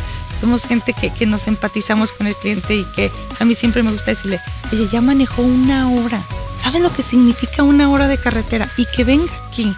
Somos 0.44 0.66
gente 0.66 0.92
que, 0.92 1.10
que 1.10 1.24
nos 1.24 1.46
empatizamos 1.46 2.12
con 2.12 2.26
el 2.26 2.36
cliente 2.36 2.74
y 2.74 2.84
que 2.84 3.10
a 3.40 3.46
mí 3.46 3.54
siempre 3.54 3.82
me 3.82 3.90
gusta 3.90 4.10
decirle, 4.10 4.42
oye, 4.70 4.86
ya 4.92 5.00
manejó 5.00 5.40
una 5.40 5.88
hora. 5.88 6.22
¿Sabes 6.54 6.82
lo 6.82 6.92
que 6.92 7.02
significa 7.02 7.62
una 7.62 7.88
hora 7.88 8.08
de 8.08 8.18
carretera? 8.18 8.68
Y 8.76 8.84
que 8.84 9.04
venga 9.04 9.32
aquí, 9.48 9.74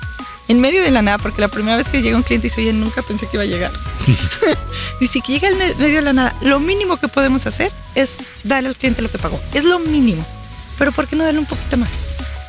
en 0.49 0.59
medio 0.59 0.83
de 0.83 0.91
la 0.91 1.03
nada, 1.03 1.19
porque 1.19 1.41
la 1.41 1.47
primera 1.47 1.77
vez 1.77 1.89
que 1.89 2.03
llega 2.03 2.17
un 2.17 2.25
cliente 2.25 2.49
dice, 2.49 2.63
oye, 2.63 2.73
nunca 2.73 3.03
pensé 3.03 3.29
que 3.29 3.37
iba 3.37 3.45
a 3.45 3.47
llegar. 3.47 3.71
dice 5.01 5.21
que 5.25 5.35
llega 5.35 5.47
en 5.47 5.57
medio 5.57 5.95
de 5.95 6.03
la 6.03 6.13
nada. 6.13 6.35
Lo 6.41 6.59
mínimo 6.59 6.97
que 6.97 7.07
podemos 7.07 7.47
hacer 7.47 7.71
es 7.95 8.19
darle 8.43 8.71
al 8.71 8.75
cliente 8.75 9.03
lo 9.03 9.09
que 9.09 9.19
pagó. 9.19 9.41
Es 9.55 9.63
lo 9.63 9.79
mínimo. 9.79 10.27
Pero 10.79 10.91
¿por 10.91 11.07
qué 11.07 11.15
no 11.15 11.23
darle 11.23 11.39
un 11.39 11.47
poquito 11.47 11.77
más? 11.77 12.01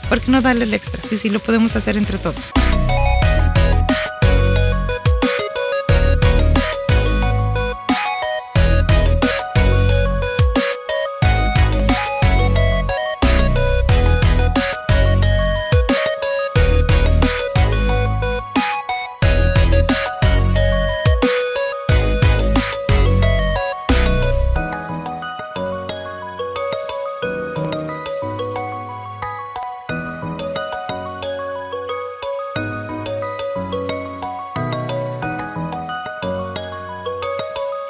¿Por 0.09 0.21
qué 0.21 0.31
no 0.31 0.41
darle 0.41 0.65
el 0.65 0.73
extra? 0.73 1.03
Sí, 1.03 1.17
sí, 1.17 1.29
lo 1.29 1.39
podemos 1.39 1.75
hacer 1.75 1.97
entre 1.97 2.17
todos. 2.17 2.51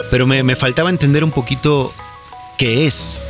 Pero 0.09 0.27
me, 0.27 0.43
me 0.43 0.55
faltaba 0.55 0.89
entender 0.89 1.23
un 1.23 1.31
poquito 1.31 1.93
qué 2.57 2.87
es. 2.87 3.21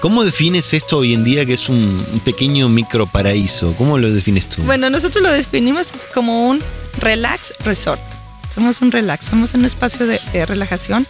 ¿Cómo 0.00 0.24
defines 0.24 0.72
esto 0.74 0.98
hoy 0.98 1.14
en 1.14 1.22
día 1.22 1.46
que 1.46 1.52
es 1.52 1.68
un, 1.68 2.04
pequeño 2.24 2.68
micro 2.68 3.06
paraíso? 3.06 3.74
¿Cómo 3.76 3.98
lo 3.98 4.10
defines 4.10 4.48
tú? 4.48 4.62
Bueno, 4.62 4.90
nosotros 4.90 5.22
lo 5.22 5.30
definimos 5.30 5.92
como 6.12 6.48
un 6.48 6.60
relax 6.98 7.54
resort. 7.64 8.00
Somos 8.52 8.80
un 8.80 8.90
relax, 8.90 9.26
somos 9.26 9.54
un 9.54 9.64
espacio 9.64 10.06
de, 10.06 10.46
relajación, 10.46 11.06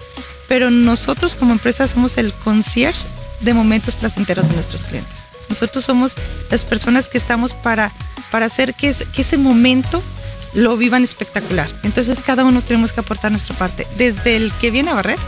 pero 0.46 0.70
nosotros 0.70 1.36
como 1.36 1.52
empresa 1.52 1.88
somos 1.88 2.18
el 2.18 2.34
concierge 2.34 3.06
de 3.40 3.54
momentos 3.54 3.94
placenteros 3.94 4.46
de 4.48 4.54
nuestros 4.54 4.84
clientes. 4.84 5.24
Nosotros 5.48 5.84
somos 5.84 6.14
las 6.50 6.62
personas 6.62 7.08
que 7.08 7.16
estamos 7.16 7.54
para, 7.54 7.92
para 8.30 8.46
hacer 8.46 8.74
que 8.74 8.88
ese 8.88 9.38
momento 9.38 10.02
lo 10.54 10.76
vivan 10.76 11.04
espectacular. 11.04 11.68
Entonces 11.82 12.20
cada 12.20 12.44
uno 12.44 12.62
tenemos 12.62 12.92
que 12.92 13.00
aportar 13.00 13.30
nuestra 13.30 13.56
parte, 13.56 13.86
desde 13.96 14.36
el 14.36 14.52
que 14.54 14.70
viene 14.70 14.90
a 14.90 14.94
barrer 14.94 15.18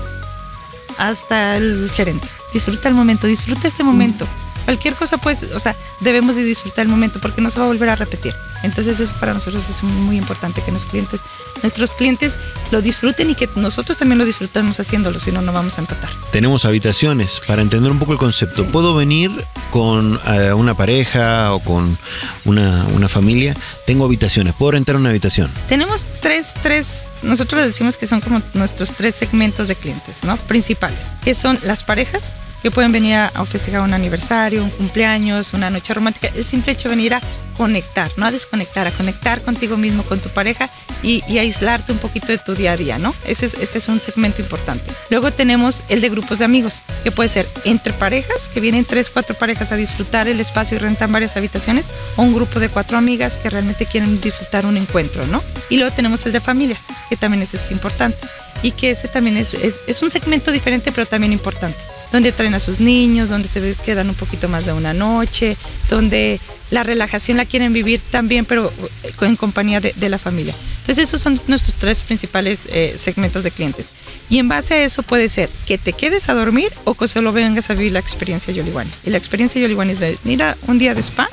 hasta 0.98 1.56
el 1.56 1.90
gerente. 1.90 2.26
Disfruta 2.52 2.88
el 2.88 2.94
momento, 2.94 3.26
disfruta 3.26 3.68
este 3.68 3.82
momento. 3.82 4.26
Cualquier 4.64 4.94
cosa, 4.94 5.16
pues, 5.16 5.42
o 5.54 5.58
sea, 5.58 5.74
debemos 6.00 6.36
de 6.36 6.44
disfrutar 6.44 6.84
el 6.84 6.88
momento 6.88 7.20
porque 7.20 7.40
no 7.40 7.50
se 7.50 7.58
va 7.58 7.64
a 7.64 7.68
volver 7.68 7.88
a 7.88 7.96
repetir. 7.96 8.34
Entonces 8.62 9.00
eso 9.00 9.14
para 9.18 9.34
nosotros 9.34 9.68
es 9.68 9.82
muy 9.82 10.16
importante 10.16 10.62
que 10.62 10.70
nuestros 10.70 10.90
clientes, 10.90 11.20
nuestros 11.62 11.94
clientes 11.94 12.38
lo 12.70 12.82
disfruten 12.82 13.30
y 13.30 13.34
que 13.34 13.48
nosotros 13.56 13.96
también 13.96 14.18
lo 14.18 14.24
disfrutemos 14.24 14.78
haciéndolo, 14.80 15.20
si 15.20 15.32
no, 15.32 15.42
no 15.42 15.52
vamos 15.52 15.78
a 15.78 15.80
empatar. 15.82 16.10
Tenemos 16.30 16.64
habitaciones, 16.64 17.40
para 17.46 17.62
entender 17.62 17.90
un 17.90 17.98
poco 17.98 18.12
el 18.12 18.18
concepto. 18.18 18.62
Sí. 18.62 18.68
¿Puedo 18.72 18.94
venir 18.94 19.30
con 19.70 20.20
eh, 20.26 20.52
una 20.52 20.74
pareja 20.74 21.52
o 21.52 21.60
con 21.60 21.98
una, 22.44 22.84
una 22.94 23.08
familia? 23.08 23.54
Tengo 23.86 24.04
habitaciones, 24.04 24.54
¿puedo 24.54 24.72
rentar 24.72 24.96
una 24.96 25.10
habitación? 25.10 25.50
Tenemos 25.68 26.06
tres, 26.20 26.52
tres, 26.62 27.02
nosotros 27.22 27.64
decimos 27.64 27.96
que 27.96 28.06
son 28.06 28.20
como 28.20 28.40
nuestros 28.54 28.92
tres 28.92 29.14
segmentos 29.14 29.68
de 29.68 29.76
clientes, 29.76 30.24
¿no? 30.24 30.36
Principales, 30.36 31.12
que 31.24 31.34
son 31.34 31.58
las 31.64 31.84
parejas, 31.84 32.32
que 32.62 32.70
pueden 32.70 32.92
venir 32.92 33.16
a 33.16 33.44
festejar 33.44 33.80
un 33.80 33.92
aniversario, 33.92 34.62
un 34.62 34.70
cumpleaños, 34.70 35.52
una 35.52 35.68
noche 35.68 35.92
romántica, 35.94 36.28
el 36.34 36.44
simple 36.44 36.72
hecho 36.72 36.88
de 36.88 36.94
venir 36.94 37.14
a 37.14 37.20
conectar, 37.56 38.10
no 38.16 38.26
a 38.26 38.30
desconectar, 38.30 38.86
a 38.86 38.92
conectar 38.92 39.42
contigo 39.42 39.76
mismo, 39.76 40.04
con 40.04 40.20
tu 40.20 40.28
pareja 40.28 40.70
y, 41.02 41.22
y 41.28 41.38
aislarte 41.38 41.92
un 41.92 41.98
poquito 41.98 42.28
de 42.28 42.38
tu 42.38 42.54
día 42.54 42.72
a 42.72 42.76
día, 42.76 42.98
¿no? 42.98 43.14
Ese 43.24 43.46
es, 43.46 43.54
este 43.54 43.78
es 43.78 43.88
un 43.88 44.00
segmento 44.00 44.40
importante. 44.40 44.84
Luego 45.10 45.32
tenemos 45.32 45.82
el 45.88 46.00
de 46.00 46.08
grupos 46.08 46.38
de 46.38 46.44
amigos, 46.44 46.82
que 47.02 47.10
puede 47.10 47.28
ser 47.28 47.48
entre 47.64 47.92
parejas, 47.92 48.48
que 48.48 48.60
vienen 48.60 48.84
tres, 48.84 49.10
cuatro 49.10 49.36
parejas 49.36 49.72
a 49.72 49.76
disfrutar 49.76 50.28
el 50.28 50.40
espacio 50.40 50.76
y 50.76 50.80
rentan 50.80 51.12
varias 51.12 51.36
habitaciones, 51.36 51.86
o 52.16 52.22
un 52.22 52.32
grupo 52.32 52.60
de 52.60 52.68
cuatro 52.68 52.96
amigas 52.96 53.38
que 53.38 53.50
realmente 53.50 53.86
quieren 53.86 54.20
disfrutar 54.20 54.66
un 54.66 54.76
encuentro, 54.76 55.26
¿no? 55.26 55.42
Y 55.68 55.78
luego 55.78 55.94
tenemos 55.94 56.24
el 56.26 56.32
de 56.32 56.40
familias, 56.40 56.82
que 57.12 57.18
también 57.18 57.42
ese 57.42 57.58
es 57.58 57.70
importante. 57.70 58.26
Y 58.62 58.70
que 58.70 58.90
ese 58.90 59.06
también 59.06 59.36
es, 59.36 59.52
es, 59.52 59.78
es 59.86 60.00
un 60.02 60.08
segmento 60.08 60.50
diferente, 60.50 60.92
pero 60.92 61.04
también 61.04 61.30
importante. 61.30 61.76
Donde 62.10 62.32
traen 62.32 62.54
a 62.54 62.60
sus 62.60 62.80
niños, 62.80 63.28
donde 63.28 63.48
se 63.48 63.74
quedan 63.84 64.08
un 64.08 64.14
poquito 64.14 64.48
más 64.48 64.64
de 64.64 64.72
una 64.72 64.94
noche, 64.94 65.58
donde 65.90 66.40
la 66.70 66.82
relajación 66.82 67.36
la 67.36 67.44
quieren 67.44 67.74
vivir 67.74 68.00
también, 68.10 68.46
pero 68.46 68.72
eh, 69.02 69.12
en 69.20 69.36
compañía 69.36 69.80
de, 69.80 69.92
de 69.94 70.08
la 70.08 70.16
familia. 70.16 70.54
Entonces 70.80 71.08
esos 71.08 71.20
son 71.20 71.38
nuestros 71.48 71.74
tres 71.76 72.02
principales 72.02 72.66
eh, 72.72 72.94
segmentos 72.96 73.42
de 73.44 73.50
clientes. 73.50 73.86
Y 74.30 74.38
en 74.38 74.48
base 74.48 74.72
a 74.72 74.82
eso 74.82 75.02
puede 75.02 75.28
ser 75.28 75.50
que 75.66 75.76
te 75.76 75.92
quedes 75.92 76.30
a 76.30 76.34
dormir 76.34 76.72
o 76.84 76.94
que 76.94 77.08
solo 77.08 77.30
vengas 77.32 77.68
a 77.68 77.74
vivir 77.74 77.92
la 77.92 77.98
experiencia 77.98 78.54
Yoliwani. 78.54 78.90
Y 79.04 79.10
la 79.10 79.18
experiencia 79.18 79.60
Yoliwani 79.60 79.92
es 79.92 79.98
venir 79.98 80.42
a 80.42 80.56
un 80.66 80.78
día 80.78 80.94
de 80.94 81.00
spa 81.02 81.28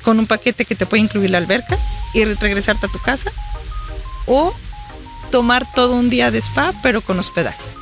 con 0.00 0.18
un 0.18 0.26
paquete 0.26 0.64
que 0.64 0.74
te 0.74 0.86
puede 0.86 1.02
incluir 1.02 1.28
la 1.28 1.36
alberca 1.38 1.76
y 2.14 2.24
re- 2.24 2.36
regresarte 2.40 2.86
a 2.86 2.88
tu 2.88 2.98
casa 3.00 3.30
o 4.24 4.54
tomar 5.30 5.66
todo 5.74 5.94
un 5.94 6.10
día 6.10 6.30
de 6.30 6.38
spa 6.38 6.72
pero 6.82 7.00
con 7.00 7.18
hospedaje. 7.18 7.79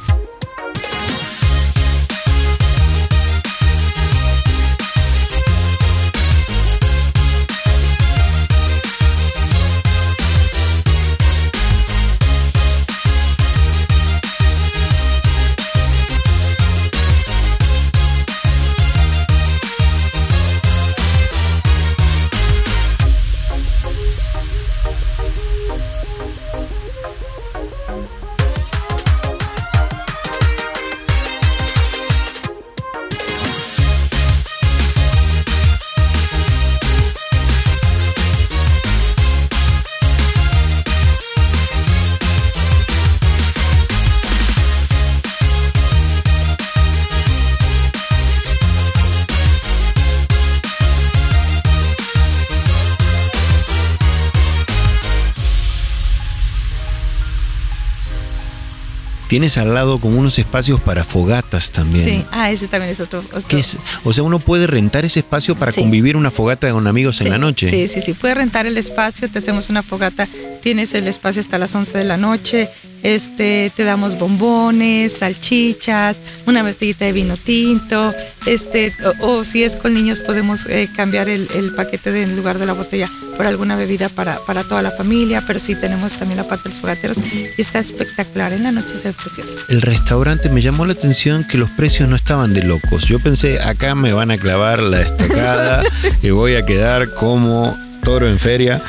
Tienes 59.29 59.59
al 59.59 59.75
lado 59.75 59.99
como 60.01 60.19
unos 60.19 60.39
espacios 60.39 60.81
para 60.81 61.05
fogatas 61.05 61.71
también. 61.71 62.05
Sí, 62.05 62.25
ah, 62.33 62.51
ese 62.51 62.67
también 62.67 62.91
es 62.93 62.99
otro. 63.01 63.21
otro- 63.21 63.43
¿Qué 63.47 63.59
es? 63.61 63.77
O 64.05 64.13
sea, 64.15 64.25
uno 64.25 64.39
puede 64.39 64.67
rentar 64.67 65.05
ese 65.05 65.21
espacio 65.21 65.55
para 65.55 65.71
Sí. 65.71 65.83
convivir 65.83 66.17
una 66.17 66.31
fogata 66.31 66.71
con 66.73 66.87
amigos 66.87 67.21
en 67.21 67.31
la 67.31 67.39
noche. 67.39 67.69
Sí, 67.69 67.89
sí, 67.89 68.01
sí. 68.01 68.15
Puedes 68.15 68.37
rentar 68.39 68.67
el 68.67 68.79
espacio, 68.79 69.29
te 69.31 69.39
hacemos 69.41 69.69
una 69.69 69.83
fogata, 69.83 70.27
tienes 70.63 70.95
el 70.95 71.07
espacio 71.09 71.41
hasta 71.41 71.59
las 71.59 71.75
11 71.75 71.99
de 71.99 72.05
la 72.05 72.17
noche, 72.17 72.71
este, 73.03 73.73
te 73.75 73.85
damos 73.85 74.19
bombones, 74.19 75.19
salchichas, 75.19 76.17
una 76.47 76.63
botellita 76.63 77.05
de 77.05 77.13
vino 77.13 77.37
tinto, 77.37 78.15
este, 78.47 78.93
o, 79.23 79.39
o 79.39 79.45
si 79.45 79.65
es 79.65 79.77
con 79.77 79.95
niños 79.95 80.19
podemos 80.21 80.67
eh, 80.67 80.89
cambiar 80.95 81.29
el, 81.29 81.49
el 81.55 81.75
paquete 81.75 82.13
de, 82.13 82.23
en 82.23 82.37
lugar 82.37 82.59
de 82.59 82.67
la 82.67 82.73
botella 82.73 83.09
por 83.39 83.47
alguna 83.47 83.77
bebida 83.77 84.09
para, 84.09 84.39
para 84.45 84.65
toda 84.65 84.83
la 84.83 84.91
familia, 84.91 85.45
pero 85.47 85.61
sí 85.61 85.77
tenemos 85.77 86.15
también 86.15 86.39
la 86.39 86.49
parte 86.49 86.65
de 86.65 86.71
los 86.71 86.81
fogateros 86.81 87.19
y 87.57 87.61
está 87.61 87.79
espectacular, 87.79 88.53
en 88.53 88.65
la 88.65 88.73
noche 88.73 88.97
se 88.97 89.09
ve 89.09 89.15
precioso. 89.15 89.57
El 89.69 89.81
restaurante 89.81 90.51
me 90.51 90.61
llamó 90.61 90.85
la 90.87 90.93
atención 90.93 91.45
que 91.45 91.57
los 91.57 91.71
precios 91.71 92.09
no 92.09 92.17
estaban 92.17 92.53
de 92.53 92.65
locos. 92.65 93.07
Yo 93.07 93.21
pensé, 93.21 93.61
acá 93.61 93.95
me 93.95 94.13
van 94.13 94.33
a 94.33 94.39
clavar 94.39 94.83
la 94.83 95.03
estocada 95.03 95.83
y 96.23 96.31
voy 96.31 96.57
a 96.57 96.67
quedar 96.67 97.15
como 97.15 97.73
toro 98.03 98.29
en 98.29 98.41
feria. 98.41 98.83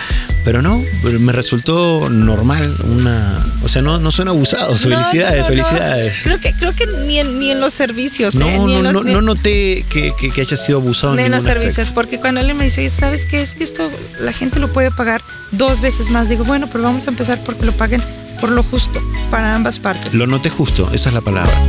Pero 0.45 0.61
no, 0.61 0.83
me 1.19 1.31
resultó 1.33 2.09
normal. 2.09 2.75
Una, 2.85 3.37
o 3.61 3.67
sea, 3.67 3.81
no, 3.81 3.99
no 3.99 4.09
son 4.11 4.29
abusados. 4.29 4.85
No, 4.85 4.91
felicidades, 4.97 5.41
no, 5.41 5.45
felicidades. 5.45 6.21
Creo 6.23 6.39
que, 6.39 6.53
creo 6.53 6.73
que 6.75 6.87
ni 7.05 7.19
en, 7.19 7.39
ni 7.39 7.51
en 7.51 7.59
los 7.59 7.73
servicios, 7.73 8.35
No, 8.35 8.47
¿eh? 8.47 8.57
Ni 8.65 8.75
en 8.77 8.83
no, 8.83 8.91
los- 8.91 8.93
no, 8.93 9.03
ni- 9.03 9.13
no 9.13 9.21
noté 9.21 9.85
que, 9.89 10.13
que- 10.19 10.31
que 10.31 10.41
haya 10.41 10.55
sido 10.57 10.79
abusado 10.79 11.13
en 11.17 11.23
de 11.23 11.29
los 11.29 11.43
servicios, 11.43 11.79
aspecto. 11.79 11.93
porque 11.95 12.19
cuando 12.19 12.39
alguien 12.39 12.57
me 12.57 12.63
dice, 12.63 12.81
"Oye, 12.81 12.89
¿sabes 12.89 13.25
qué? 13.25 13.41
Es 13.41 13.53
que 13.53 13.63
esto 13.63 13.89
la 14.21 14.31
gente 14.33 14.59
lo 14.59 14.71
puede 14.71 14.91
pagar 14.91 15.21
dos 15.51 15.81
veces 15.81 16.09
más. 16.09 16.29
Digo, 16.29 16.45
bueno, 16.45 16.67
pero 16.71 16.83
vamos 16.85 17.05
a 17.07 17.09
empezar 17.11 17.39
porque 17.43 17.65
lo 17.65 17.73
paguen 17.73 18.01
por 18.39 18.49
lo 18.49 18.63
justo 18.63 19.01
para 19.29 19.53
ambas 19.53 19.77
partes. 19.77 20.13
Lo 20.15 20.25
noté 20.25 20.49
justo, 20.49 20.89
esa 20.93 21.09
es 21.09 21.13
la 21.13 21.21
palabra. 21.21 21.61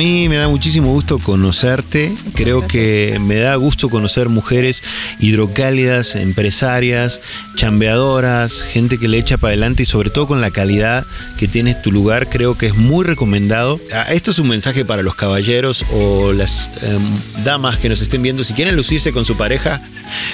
Mí 0.00 0.28
me 0.30 0.36
da 0.36 0.48
muchísimo 0.48 0.92
gusto 0.92 1.18
conocerte. 1.18 2.14
Creo 2.34 2.66
que 2.66 3.18
me 3.20 3.36
da 3.36 3.54
gusto 3.56 3.90
conocer 3.90 4.30
mujeres 4.30 4.82
hidrocálidas, 5.18 6.16
empresarias, 6.16 7.20
chambeadoras, 7.54 8.62
gente 8.62 8.96
que 8.98 9.08
le 9.08 9.18
echa 9.18 9.36
para 9.36 9.50
adelante 9.50 9.82
y 9.82 9.86
sobre 9.86 10.08
todo 10.10 10.26
con 10.26 10.40
la 10.40 10.50
calidad 10.50 11.04
que 11.36 11.48
tiene 11.48 11.74
tu 11.74 11.92
lugar. 11.92 12.28
Creo 12.30 12.54
que 12.56 12.66
es 12.66 12.74
muy 12.74 13.04
recomendado. 13.04 13.78
Ah, 13.92 14.06
Esto 14.10 14.30
es 14.30 14.38
un 14.38 14.48
mensaje 14.48 14.84
para 14.84 15.02
los 15.02 15.14
caballeros 15.14 15.84
o 15.92 16.32
las 16.32 16.70
em, 16.82 17.44
damas 17.44 17.76
que 17.78 17.88
nos 17.88 18.00
estén 18.00 18.22
viendo. 18.22 18.42
Si 18.42 18.54
quieren 18.54 18.76
lucirse 18.76 19.12
con 19.12 19.24
su 19.24 19.36
pareja, 19.36 19.82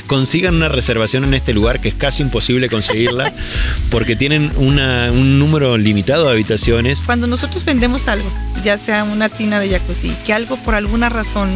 consigan 0.06 0.54
una 0.54 0.68
reservación 0.68 1.24
en 1.24 1.34
este 1.34 1.52
lugar 1.52 1.80
que 1.80 1.88
es 1.88 1.94
casi 1.94 2.22
imposible 2.22 2.68
conseguirla 2.68 3.32
porque 3.90 4.16
tienen 4.16 4.50
una- 4.56 5.10
un 5.12 5.38
número 5.38 5.76
limitado 5.76 6.24
de 6.26 6.30
habitaciones. 6.32 7.02
Cuando 7.04 7.26
nosotros 7.26 7.64
vendemos 7.64 8.08
algo, 8.08 8.30
ya 8.64 8.78
sea 8.78 9.04
una 9.04 9.28
tina 9.28 9.55
de 9.60 9.70
jacuzzi, 9.70 10.10
que 10.24 10.32
algo 10.32 10.56
por 10.56 10.74
alguna 10.74 11.08
razón 11.08 11.50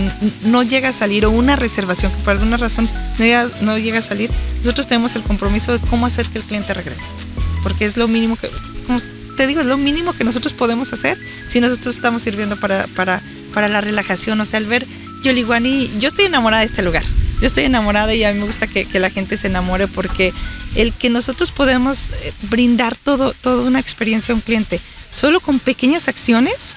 no 0.44 0.62
llega 0.62 0.90
a 0.90 0.92
salir 0.92 1.26
o 1.26 1.30
una 1.30 1.56
reservación 1.56 2.12
que 2.12 2.22
por 2.22 2.32
alguna 2.32 2.56
razón 2.56 2.88
no 3.18 3.24
llega, 3.24 3.48
no 3.60 3.78
llega 3.78 3.98
a 3.98 4.02
salir, 4.02 4.30
nosotros 4.58 4.86
tenemos 4.86 5.14
el 5.16 5.22
compromiso 5.22 5.72
de 5.72 5.78
cómo 5.88 6.06
hacer 6.06 6.26
que 6.26 6.38
el 6.38 6.44
cliente 6.44 6.74
regrese. 6.74 7.06
Porque 7.62 7.84
es 7.84 7.96
lo 7.96 8.08
mínimo 8.08 8.36
que... 8.36 8.48
como 8.86 8.98
te 9.36 9.46
digo, 9.46 9.60
es 9.60 9.66
lo 9.66 9.76
mínimo 9.76 10.12
que 10.12 10.24
nosotros 10.24 10.52
podemos 10.52 10.92
hacer 10.92 11.18
si 11.48 11.60
nosotros 11.60 11.94
estamos 11.94 12.22
sirviendo 12.22 12.56
para, 12.56 12.86
para, 12.88 13.22
para 13.54 13.68
la 13.68 13.80
relajación. 13.80 14.40
O 14.40 14.44
sea, 14.44 14.58
al 14.58 14.66
ver 14.66 14.86
Yoliguani, 15.22 15.90
yo 15.98 16.08
estoy 16.08 16.26
enamorada 16.26 16.60
de 16.60 16.66
este 16.66 16.82
lugar. 16.82 17.04
Yo 17.40 17.46
estoy 17.46 17.64
enamorada 17.64 18.14
y 18.14 18.22
a 18.24 18.32
mí 18.32 18.38
me 18.38 18.44
gusta 18.44 18.66
que, 18.66 18.84
que 18.84 19.00
la 19.00 19.08
gente 19.08 19.38
se 19.38 19.46
enamore 19.46 19.88
porque 19.88 20.34
el 20.74 20.92
que 20.92 21.08
nosotros 21.08 21.52
podemos 21.52 22.08
eh, 22.22 22.32
brindar 22.50 22.96
todo, 22.96 23.32
toda 23.32 23.66
una 23.66 23.80
experiencia 23.80 24.32
a 24.32 24.36
un 24.36 24.42
cliente 24.42 24.78
solo 25.12 25.40
con 25.40 25.58
pequeñas 25.58 26.08
acciones 26.08 26.76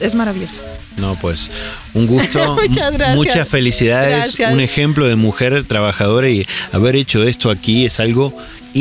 es 0.00 0.14
maravilloso. 0.14 0.60
No, 0.96 1.16
pues 1.20 1.50
un 1.94 2.06
gusto. 2.06 2.56
Muchas 2.68 2.92
gracias. 2.92 3.16
Muchas 3.16 3.48
felicidades. 3.48 4.16
Gracias. 4.16 4.52
Un 4.52 4.60
ejemplo 4.60 5.06
de 5.06 5.16
mujer 5.16 5.64
trabajadora 5.64 6.28
y 6.28 6.46
haber 6.72 6.96
hecho 6.96 7.22
esto 7.22 7.50
aquí 7.50 7.86
es 7.86 8.00
algo 8.00 8.36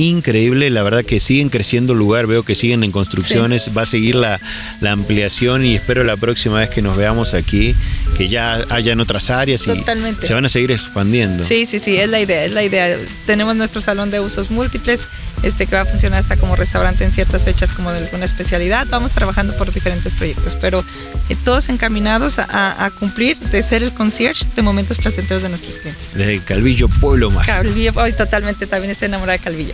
increíble, 0.05 0.69
la 0.69 0.83
verdad 0.83 1.03
que 1.03 1.19
siguen 1.19 1.49
creciendo 1.49 1.93
el 1.93 1.99
lugar, 1.99 2.27
veo 2.27 2.43
que 2.43 2.55
siguen 2.55 2.83
en 2.83 2.91
construcciones, 2.91 3.71
va 3.75 3.83
a 3.83 3.85
seguir 3.85 4.15
la, 4.15 4.39
la, 4.81 4.91
ampliación 4.91 5.65
y 5.65 5.75
espero 5.75 6.03
la 6.03 6.17
próxima 6.17 6.59
vez 6.59 6.69
que 6.69 6.81
nos 6.81 6.97
veamos 6.97 7.33
aquí, 7.33 7.75
que 8.15 8.27
ya 8.27 8.65
hayan 8.69 8.99
otras 8.99 9.29
áreas 9.29 9.67
y 9.67 9.83
se 10.21 10.33
van 10.33 10.45
a 10.45 10.49
seguir 10.49 10.71
expandiendo. 10.71 11.43
Sí, 11.43 11.65
sí, 11.65 11.79
sí, 11.79 11.97
es 11.97 12.09
la 12.09 12.19
idea, 12.19 12.45
es 12.45 12.51
la 12.51 12.63
idea. 12.63 12.97
Tenemos 13.25 13.55
nuestro 13.55 13.81
salón 13.81 14.11
de 14.11 14.19
usos 14.19 14.49
múltiples, 14.51 15.01
este 15.43 15.67
que 15.67 15.75
va 15.75 15.81
a 15.81 15.85
funcionar 15.85 16.19
hasta 16.19 16.35
como 16.37 16.55
restaurante 16.55 17.03
en 17.03 17.11
ciertas 17.11 17.45
fechas 17.45 17.73
como 17.73 17.91
de 17.91 17.99
alguna 17.99 18.25
especialidad. 18.25 18.87
Vamos 18.89 19.11
trabajando 19.11 19.55
por 19.55 19.71
diferentes 19.71 20.13
proyectos, 20.13 20.55
pero 20.59 20.83
eh, 21.29 21.35
todos 21.43 21.69
encaminados 21.69 22.39
a, 22.39 22.85
a, 22.85 22.91
cumplir 22.91 23.37
de 23.37 23.61
ser 23.61 23.83
el 23.83 23.93
concierge 23.93 24.45
de 24.55 24.61
momentos 24.61 24.97
placenteros 24.97 25.43
de 25.43 25.49
nuestros 25.49 25.77
clientes. 25.77 26.13
Desde 26.15 26.39
Calvillo, 26.39 26.89
Pueblo 26.89 27.29
Mágico. 27.29 27.57
Calvillo, 27.57 27.93
hoy 27.95 28.13
totalmente 28.13 28.65
también 28.67 28.91
estoy 28.91 29.07
enamorada 29.07 29.37
de 29.37 29.43
Calvillo. 29.43 29.73